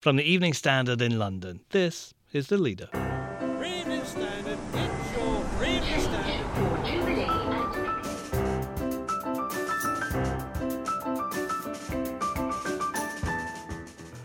[0.00, 3.07] From the Evening Standard in London, this is The Leader.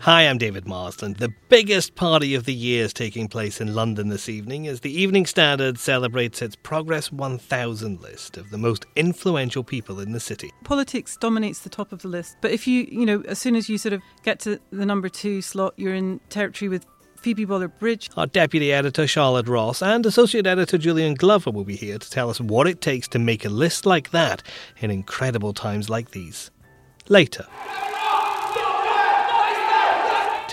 [0.04, 1.16] Hi, I'm David Marsland.
[1.16, 4.92] The biggest party of the year is taking place in London this evening as the
[4.92, 10.50] Evening Standard celebrates its Progress 1000 list of the most influential people in the city.
[10.62, 12.36] politics dominates the top of the list.
[12.42, 15.08] But if you, you know, as soon as you sort of get to the number
[15.08, 16.84] two slot, you're in territory with
[17.16, 18.10] Phoebe Waller Bridge.
[18.14, 22.28] Our deputy editor Charlotte Ross and associate editor Julian Glover will be here to tell
[22.28, 24.42] us what it takes to make a list like that
[24.80, 26.50] in incredible times like these.
[27.08, 27.46] Later.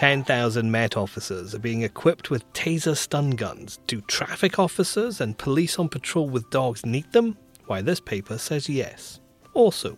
[0.01, 3.77] 10,000 Met officers are being equipped with taser stun guns.
[3.85, 7.37] Do traffic officers and police on patrol with dogs need them?
[7.67, 9.19] Why, this paper says yes.
[9.53, 9.95] Also,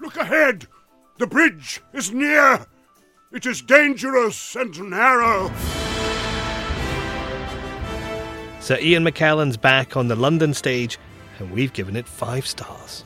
[0.00, 0.66] Look ahead!
[1.18, 2.64] The bridge is near!
[3.30, 5.52] It is dangerous and narrow!
[8.58, 10.98] Sir Ian McKellen's back on the London stage,
[11.38, 13.04] and we've given it five stars.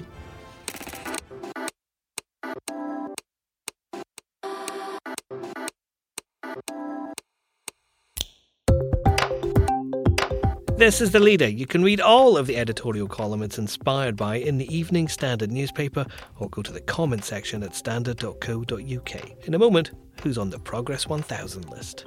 [10.87, 11.48] This is The Leader.
[11.48, 15.51] You can read all of the editorial column it's inspired by in the Evening Standard
[15.51, 16.06] newspaper
[16.39, 19.47] or go to the comment section at standard.co.uk.
[19.48, 19.91] In a moment,
[20.23, 22.06] who's on the Progress 1000 list?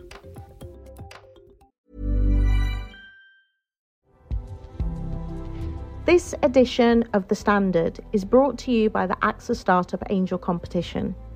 [6.06, 11.14] This edition of The Standard is brought to you by the AXA Startup Angel Competition.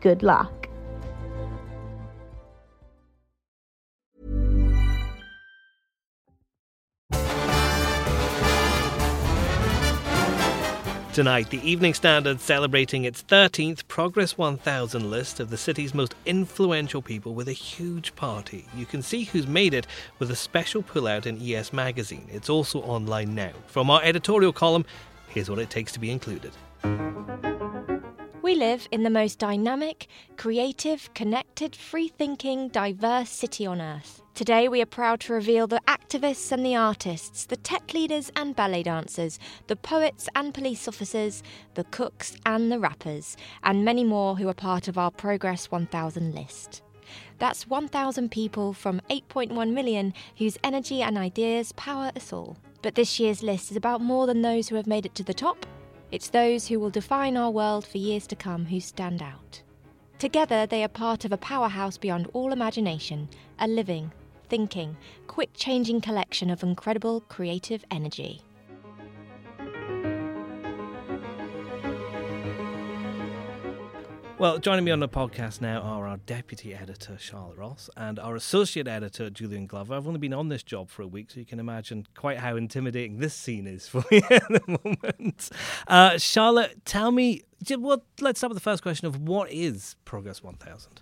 [0.00, 0.58] Good luck.
[11.18, 17.02] Tonight, the Evening Standard celebrating its 13th Progress 1000 list of the city's most influential
[17.02, 18.68] people with a huge party.
[18.76, 19.88] You can see who's made it
[20.20, 22.28] with a special pullout in ES Magazine.
[22.30, 23.50] It's also online now.
[23.66, 24.84] From our editorial column,
[25.26, 26.52] here's what it takes to be included.
[28.48, 30.06] We live in the most dynamic,
[30.38, 34.22] creative, connected, free thinking, diverse city on earth.
[34.32, 38.56] Today, we are proud to reveal the activists and the artists, the tech leaders and
[38.56, 41.42] ballet dancers, the poets and police officers,
[41.74, 46.34] the cooks and the rappers, and many more who are part of our Progress 1000
[46.34, 46.80] list.
[47.38, 52.56] That's 1,000 people from 8.1 million whose energy and ideas power us all.
[52.80, 55.34] But this year's list is about more than those who have made it to the
[55.34, 55.66] top.
[56.10, 59.62] It's those who will define our world for years to come who stand out.
[60.18, 64.10] Together, they are part of a powerhouse beyond all imagination, a living,
[64.48, 68.40] thinking, quick changing collection of incredible creative energy.
[74.38, 78.36] Well, joining me on the podcast now are our deputy editor, Charlotte Ross, and our
[78.36, 79.96] associate editor, Julian Glover.
[79.96, 82.54] I've only been on this job for a week, so you can imagine quite how
[82.54, 85.50] intimidating this scene is for me at the moment.
[85.88, 87.42] Uh, Charlotte, tell me,
[87.76, 91.00] well, let's start with the first question of what is Progress 1000?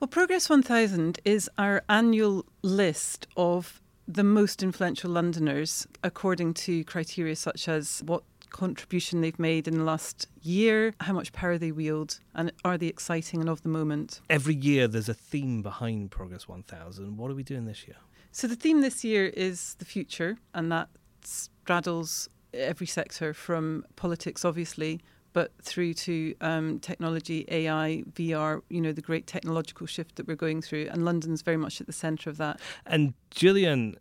[0.00, 7.36] Well, Progress 1000 is our annual list of the most influential Londoners according to criteria
[7.36, 12.20] such as what contribution they've made in the last year, how much power they wield,
[12.34, 14.20] and are they exciting and of the moment.
[14.28, 17.16] Every year there's a theme behind Progress 1000.
[17.16, 17.96] What are we doing this year?
[18.32, 20.88] So the theme this year is the future, and that
[21.24, 25.00] straddles every sector from politics, obviously,
[25.32, 30.36] but through to um, technology, AI, VR, you know, the great technological shift that we're
[30.36, 30.88] going through.
[30.90, 32.60] And London's very much at the centre of that.
[32.86, 33.96] And Julian,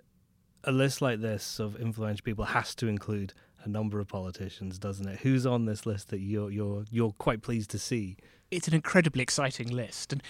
[0.63, 3.33] a list like this of influential people has to include
[3.63, 5.19] a number of politicians, doesn't it?
[5.19, 8.17] Who's on this list that you're you're you're quite pleased to see?
[8.51, 10.13] it's an incredibly exciting list.
[10.13, 10.23] And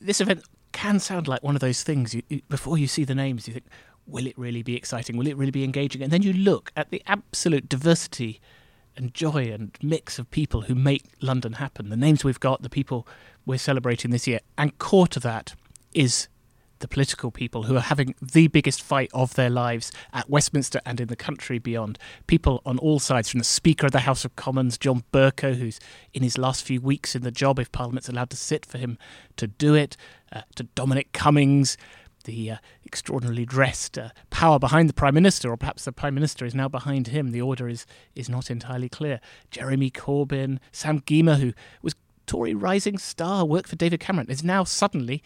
[0.00, 2.14] this event can sound like one of those things.
[2.14, 3.66] You, you, before you see the names, you think,
[4.06, 5.16] will it really be exciting?
[5.16, 6.02] Will it really be engaging?
[6.02, 8.40] And then you look at the absolute diversity
[8.96, 11.90] and joy and mix of people who make London happen.
[11.90, 13.06] The names we've got, the people
[13.44, 15.54] we're celebrating this year, and core to that
[15.92, 16.28] is
[16.78, 21.00] the political people who are having the biggest fight of their lives at Westminster and
[21.00, 21.98] in the country beyond.
[22.26, 25.80] People on all sides, from the Speaker of the House of Commons, John Bercow, who's
[26.12, 28.98] in his last few weeks in the job, if Parliament's allowed to sit for him
[29.36, 29.96] to do it,
[30.32, 31.76] uh, to Dominic Cummings,
[32.24, 36.44] the uh, extraordinarily dressed uh, power behind the Prime Minister, or perhaps the Prime Minister
[36.44, 37.30] is now behind him.
[37.30, 39.20] The order is, is not entirely clear.
[39.50, 41.52] Jeremy Corbyn, Sam Gyimah, who
[41.82, 41.94] was
[42.26, 45.22] Tory rising star, worked for David Cameron, is now suddenly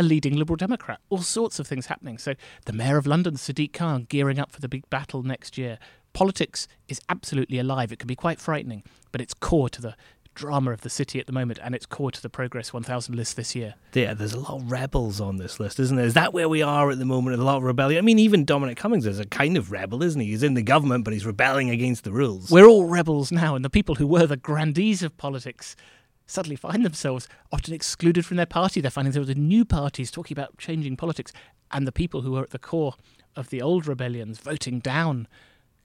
[0.00, 0.98] a leading Liberal Democrat.
[1.10, 2.16] All sorts of things happening.
[2.16, 5.78] So the Mayor of London, Sadiq Khan, gearing up for the big battle next year.
[6.14, 7.92] Politics is absolutely alive.
[7.92, 8.82] It can be quite frightening,
[9.12, 9.94] but it's core to the
[10.34, 13.36] drama of the city at the moment, and it's core to the Progress 1000 list
[13.36, 13.74] this year.
[13.92, 16.06] Yeah, there's a lot of rebels on this list, isn't there?
[16.06, 17.38] Is that where we are at the moment?
[17.38, 17.98] A lot of rebellion.
[17.98, 20.28] I mean, even Dominic Cummings is a kind of rebel, isn't he?
[20.28, 22.50] He's in the government, but he's rebelling against the rules.
[22.50, 25.76] We're all rebels now, and the people who were the grandees of politics
[26.30, 28.80] suddenly find themselves often excluded from their party.
[28.80, 31.32] They're finding themselves in new parties talking about changing politics,
[31.72, 32.94] and the people who are at the core
[33.36, 35.28] of the old rebellions voting down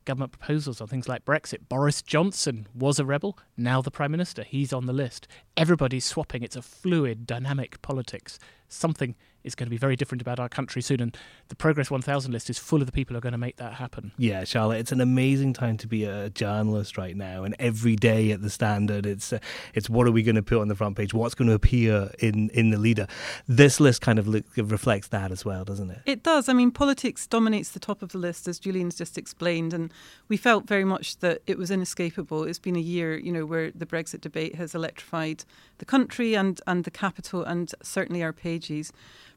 [0.05, 1.67] government proposals on things like Brexit.
[1.67, 4.43] Boris Johnson was a rebel, now the Prime Minister.
[4.43, 5.27] He's on the list.
[5.57, 6.43] Everybody's swapping.
[6.43, 8.37] It's a fluid, dynamic politics.
[8.67, 9.15] Something
[9.45, 11.17] is going to be very different about our country soon, and
[11.49, 13.73] the Progress 1000 list is full of the people who are going to make that
[13.73, 14.11] happen.
[14.17, 18.31] Yeah, Charlotte, it's an amazing time to be a journalist right now, and every day
[18.31, 19.39] at the Standard, it's uh,
[19.73, 21.13] it's what are we going to put on the front page?
[21.13, 23.07] What's going to appear in in the leader?
[23.47, 26.01] This list kind of look, reflects that as well, doesn't it?
[26.05, 26.49] It does.
[26.49, 29.91] I mean, politics dominates the top of the list, as Julian's just explained, and
[30.27, 32.43] we felt very much that it was inescapable.
[32.43, 35.45] It's been a year, you know, where the Brexit debate has electrified
[35.77, 38.91] the country and and the capital, and certainly our pages.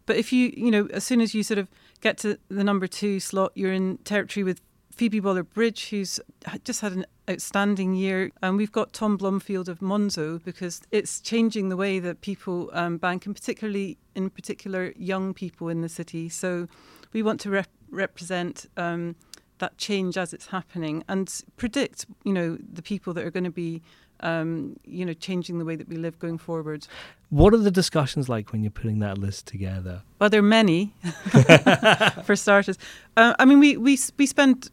[0.08, 1.68] But if you, you know, as soon as you sort of
[2.00, 6.18] get to the number two slot, you're in territory with Phoebe Waller Bridge, who's
[6.64, 8.30] just had an outstanding year.
[8.40, 12.96] And we've got Tom Blomfield of Monzo because it's changing the way that people um,
[12.96, 16.30] bank, and particularly in particular young people in the city.
[16.30, 16.68] So
[17.12, 19.14] we want to rep- represent um,
[19.58, 23.50] that change as it's happening and predict, you know, the people that are going to
[23.50, 23.82] be
[24.20, 26.86] um, you know, changing the way that we live going forward.
[27.30, 30.02] What are the discussions like when you're putting that list together?
[30.18, 30.94] Well, there are many,
[32.24, 32.78] for starters.
[33.16, 34.70] Uh, I mean, we, we, we spend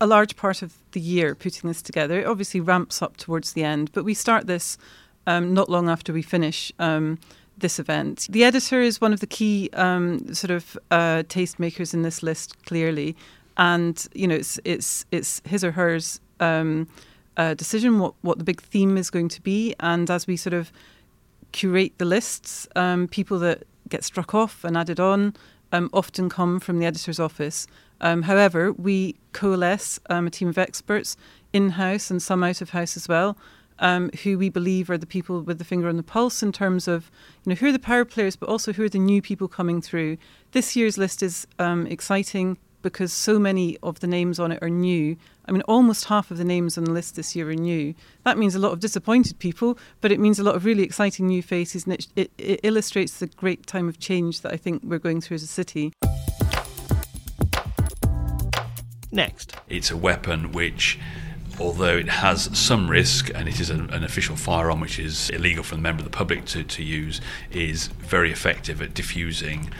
[0.00, 2.20] a large part of the year putting this together.
[2.20, 4.78] It obviously ramps up towards the end, but we start this
[5.26, 7.18] um, not long after we finish um,
[7.58, 8.26] this event.
[8.30, 12.64] The editor is one of the key um, sort of uh, tastemakers in this list,
[12.64, 13.16] clearly,
[13.56, 16.88] and you know it's it's it's his or hers um,
[17.36, 20.54] uh, decision what what the big theme is going to be, and as we sort
[20.54, 20.72] of
[21.52, 25.34] curate the lists, um, people that get struck off and added on
[25.72, 27.66] um, often come from the editor's office.
[28.00, 31.16] Um, however, we coalesce um, a team of experts
[31.52, 33.36] in house and some out of house as well.
[33.78, 36.86] Um, who we believe are the people with the finger on the pulse in terms
[36.86, 37.10] of,
[37.44, 39.80] you know, who are the power players, but also who are the new people coming
[39.80, 40.18] through.
[40.52, 44.70] This year's list is um, exciting because so many of the names on it are
[44.70, 45.16] new.
[45.46, 47.94] I mean, almost half of the names on the list this year are new.
[48.24, 51.26] That means a lot of disappointed people, but it means a lot of really exciting
[51.26, 54.82] new faces, and it, it, it illustrates the great time of change that I think
[54.84, 55.92] we're going through as a city.
[59.10, 59.54] Next.
[59.68, 60.98] It's a weapon which
[61.60, 65.62] although it has some risk and it is an, an, official firearm which is illegal
[65.62, 67.20] for the member of the public to, to use,
[67.50, 69.70] is very effective at diffusing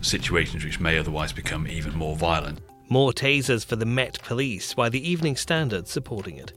[0.00, 2.60] situations which may otherwise become even more violent.
[2.88, 6.52] More tasers for the Met Police, while the Evening Standard supporting it.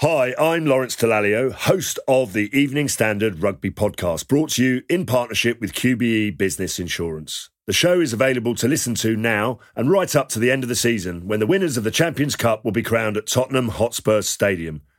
[0.00, 5.06] Hi, I'm Lawrence Dallaglio, host of the Evening Standard Rugby Podcast, brought to you in
[5.06, 7.50] partnership with QBE Business Insurance.
[7.68, 10.68] The show is available to listen to now and right up to the end of
[10.68, 14.22] the season when the winners of the Champions Cup will be crowned at Tottenham Hotspur
[14.22, 14.82] Stadium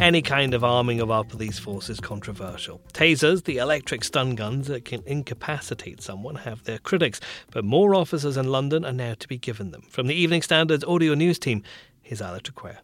[0.00, 2.80] Any kind of arming of our police force is controversial.
[2.94, 8.38] Tasers, the electric stun guns that can incapacitate someone, have their critics, but more officers
[8.38, 9.82] in London are now to be given them.
[9.90, 11.62] From the Evening Standard's audio news team,
[12.00, 12.78] here's Alex Traquair.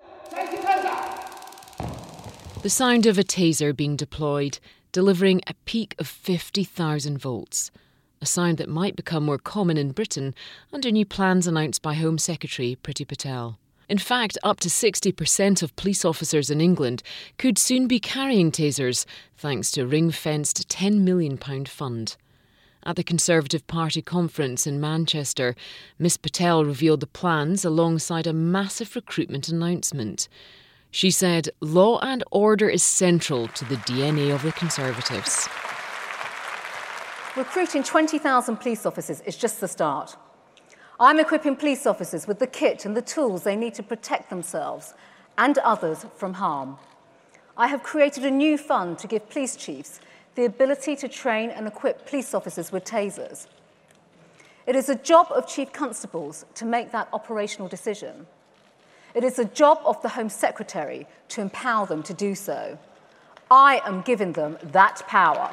[2.61, 4.59] The sound of a taser being deployed,
[4.93, 7.71] delivering a peak of 50,000 volts.
[8.21, 10.35] A sound that might become more common in Britain
[10.71, 13.59] under new plans announced by Home Secretary Priti Patel.
[13.89, 17.03] In fact, up to 60% of police officers in England
[17.39, 22.17] could soon be carrying tasers, thanks to a ring fenced £10 million fund.
[22.83, 25.55] At the Conservative Party conference in Manchester,
[25.99, 30.29] Miss Patel revealed the plans alongside a massive recruitment announcement.
[30.91, 35.49] She said law and order is central to the DNA of the Conservatives.
[37.37, 40.17] Recruiting 20,000 police officers is just the start.
[40.99, 44.95] I'm equipping police officers with the kit and the tools they need to protect themselves
[45.37, 46.79] and others from harm.
[47.55, 50.01] I have created a new fund to give police chiefs
[50.37, 53.47] the ability to train and equip police officers with tasers.
[54.67, 58.27] It is the job of chief constables to make that operational decision.
[59.15, 62.79] It is the job of the Home Secretary to empower them to do so.
[63.51, 65.53] I am giving them that power.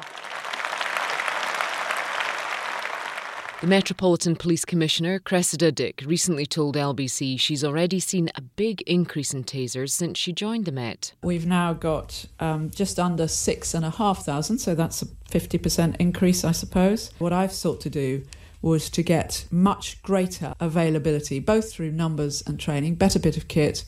[3.60, 9.32] The Metropolitan Police Commissioner, Cressida Dick, recently told LBC she's already seen a big increase
[9.32, 11.12] in tasers since she joined the Met.
[11.22, 15.96] We've now got um, just under six and a half thousand, so that's a 50%
[15.98, 17.10] increase, I suppose.
[17.18, 18.24] What I've sought to do
[18.60, 23.84] was to get much greater availability, both through numbers and training, better bit of kit,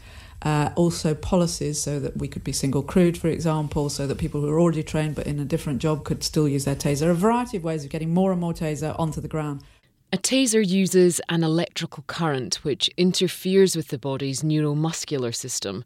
[0.46, 4.40] uh, also policies so that we could be single crewed, for example, so that people
[4.40, 7.10] who are already trained but in a different job could still use their taser.
[7.10, 9.64] A variety of ways of getting more and more taser onto the ground.
[10.12, 15.84] A taser uses an electrical current which interferes with the body's neuromuscular system.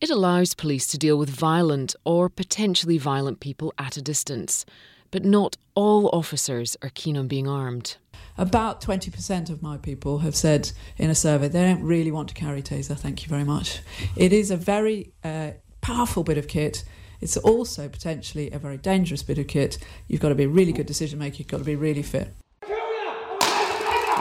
[0.00, 4.64] It allows police to deal with violent or potentially violent people at a distance.
[5.10, 7.98] But not all officers are keen on being armed.
[8.38, 12.34] About 20% of my people have said in a survey they don't really want to
[12.36, 13.80] carry taser, thank you very much.
[14.16, 16.84] It is a very uh, powerful bit of kit.
[17.20, 19.78] It's also potentially a very dangerous bit of kit.
[20.06, 22.32] You've got to be a really good decision maker, you've got to be really fit.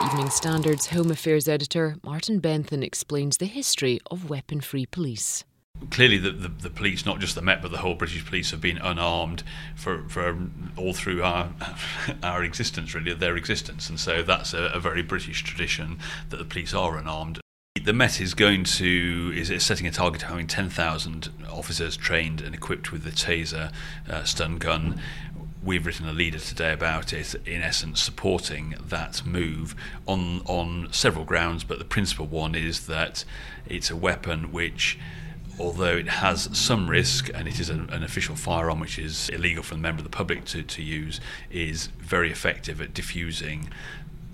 [0.04, 5.44] Evening Standard's Home Affairs editor Martin Bentham explains the history of weapon free police
[5.90, 8.62] clearly the, the, the, police, not just the Met, but the whole British police have
[8.62, 9.44] been unarmed
[9.76, 10.38] for, for
[10.76, 11.52] all through our
[12.24, 13.90] our existence, really, their existence.
[13.90, 17.40] And so that's a, a very British tradition that the police are unarmed.
[17.84, 22.56] The Met is going to is setting a target of having 10,000 officers trained and
[22.56, 23.72] equipped with the Taser
[24.10, 25.00] uh, stun gun.
[25.64, 31.24] We've written a leader today about it, in essence, supporting that move on on several
[31.24, 31.64] grounds.
[31.64, 33.24] But the principal one is that
[33.68, 34.98] it's a weapon which
[35.60, 39.64] although it has some risk and it is an, an, official firearm which is illegal
[39.64, 43.70] for the member of the public to, to use, is very effective at diffusing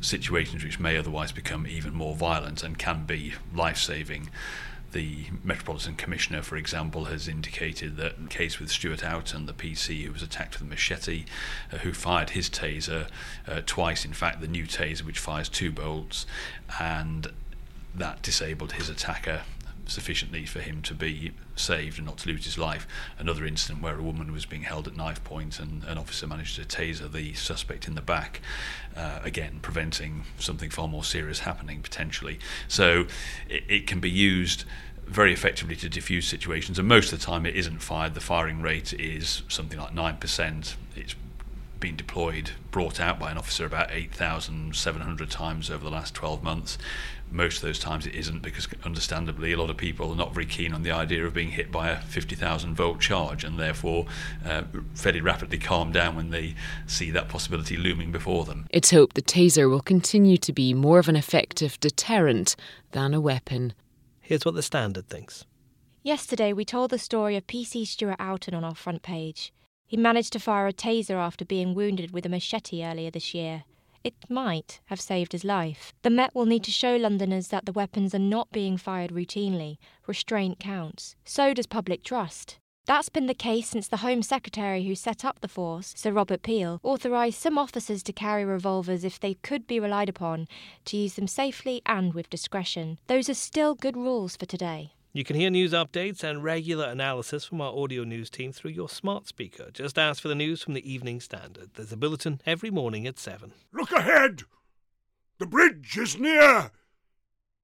[0.01, 4.29] situations which may otherwise become even more violent and can be life saving.
[4.91, 9.53] The Metropolitan Commissioner, for example, has indicated that in the case with Stuart Outten, the
[9.53, 11.25] PC who was attacked with a machete,
[11.71, 13.07] uh, who fired his taser
[13.47, 16.27] uh, twice, in fact, the new taser, which fires two bolts,
[16.79, 17.31] and
[17.95, 19.41] that disabled his attacker
[19.85, 22.87] sufficiently for him to be saved and not to lose his life.
[23.17, 26.55] Another incident where a woman was being held at knife point and an officer managed
[26.55, 28.41] to taser the suspect in the back,
[28.95, 32.39] uh, again preventing something far more serious happening potentially.
[32.67, 33.05] So
[33.49, 34.65] it, it can be used
[35.05, 38.13] very effectively to diffuse situations, and most of the time it isn't fired.
[38.13, 40.75] The firing rate is something like 9%.
[40.95, 41.15] It's
[41.83, 46.77] been deployed, brought out by an officer about 8,700 times over the last 12 months
[47.33, 50.45] most of those times it isn't because understandably a lot of people are not very
[50.45, 54.05] keen on the idea of being hit by a 50,000 volt charge and therefore
[54.45, 54.63] uh,
[54.93, 56.53] fairly rapidly calm down when they
[56.85, 58.67] see that possibility looming before them.
[58.69, 62.55] It's hoped the taser will continue to be more of an effective deterrent
[62.91, 63.73] than a weapon.
[64.21, 65.45] Here's what the Standard thinks.
[66.03, 69.51] Yesterday we told the story of PC Stuart Outten on our front page.
[69.93, 73.63] He managed to fire a taser after being wounded with a machete earlier this year
[74.03, 75.93] it might have saved his life.
[76.01, 79.77] The Met will need to show Londoners that the weapons are not being fired routinely.
[80.07, 81.15] Restraint counts.
[81.25, 82.57] So does public trust.
[82.87, 86.41] That's been the case since the Home Secretary who set up the force, Sir Robert
[86.41, 90.47] Peel, authorised some officers to carry revolvers if they could be relied upon
[90.85, 92.97] to use them safely and with discretion.
[93.05, 94.93] Those are still good rules for today.
[95.15, 98.89] You can hear news updates and regular analysis from our audio news team through your
[98.89, 99.69] smart speaker.
[99.71, 101.69] Just ask for the news from the Evening Standard.
[101.75, 103.53] There's a bulletin every morning at 7.
[103.71, 104.41] Look ahead!
[105.37, 106.71] The bridge is near!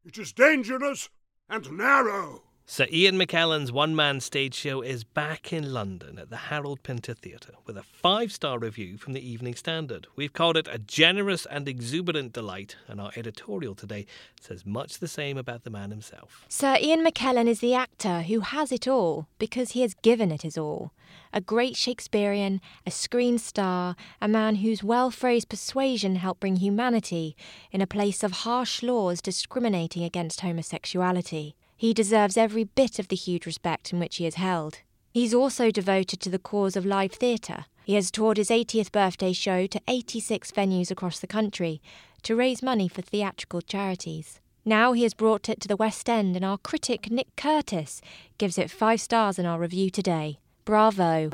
[0.06, 1.10] It is dangerous
[1.50, 2.44] and narrow.
[2.72, 7.16] Sir Ian McKellen's one man stage show is back in London at the Harold Pinter
[7.16, 10.06] Theatre with a five star review from the Evening Standard.
[10.16, 14.06] We've called it a generous and exuberant delight, and our editorial today
[14.40, 16.46] says much the same about the man himself.
[16.48, 20.44] Sir Ian McKellen is the actor who has it all because he has given it
[20.44, 20.92] his all.
[21.34, 27.36] A great Shakespearean, a screen star, a man whose well phrased persuasion helped bring humanity
[27.72, 31.56] in a place of harsh laws discriminating against homosexuality.
[31.80, 34.80] He deserves every bit of the huge respect in which he is held.
[35.14, 37.68] He's also devoted to the cause of live theatre.
[37.86, 41.82] He has toured his 80th birthday show to 86 venues across the country
[42.24, 44.42] to raise money for theatrical charities.
[44.66, 48.02] Now he has brought it to the West End, and our critic Nick Curtis
[48.38, 50.40] gives it five stars in our review today.
[50.66, 51.30] Bravo.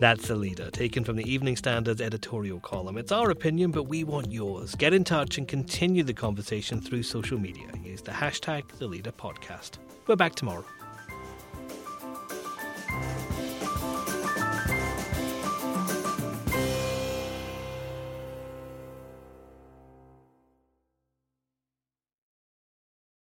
[0.00, 2.96] That's the leader, taken from the Evening Standard's editorial column.
[2.96, 4.74] It's our opinion, but we want yours.
[4.74, 7.66] Get in touch and continue the conversation through social media.
[7.84, 9.72] Use the hashtag The Leader Podcast.
[10.06, 10.64] We're back tomorrow.